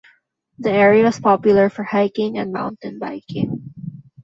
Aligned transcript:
The 0.57 0.71
area 0.71 1.05
is 1.09 1.19
popular 1.19 1.69
for 1.69 1.83
hiking 1.83 2.35
and 2.39 2.51
mountain 2.51 2.97
biking. 2.97 3.71